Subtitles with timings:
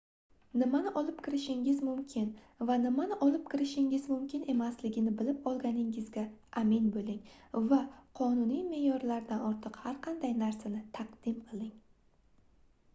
[0.59, 2.29] nimani olib kirishingiz mumkin
[2.69, 6.23] va nimani olib kirishingiz mumkin emasligini bilib olganingizga
[6.63, 7.81] amin boʻling va
[8.23, 11.73] qonuniy meʼyorlardan ortiq har qanday narsani taqdim qiling